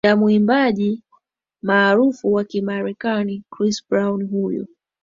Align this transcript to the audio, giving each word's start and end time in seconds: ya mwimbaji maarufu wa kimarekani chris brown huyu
ya 0.03 0.17
mwimbaji 0.17 1.01
maarufu 1.61 2.33
wa 2.33 2.43
kimarekani 2.43 3.43
chris 3.49 3.87
brown 3.89 4.27
huyu 4.27 4.67